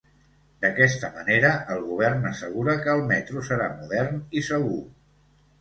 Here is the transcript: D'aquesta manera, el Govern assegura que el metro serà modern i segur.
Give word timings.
D'aquesta 0.63 1.11
manera, 1.17 1.51
el 1.75 1.83
Govern 1.91 2.25
assegura 2.31 2.77
que 2.87 2.91
el 2.97 3.05
metro 3.15 3.45
serà 3.51 3.71
modern 3.83 4.19
i 4.41 4.47
segur. 4.49 4.83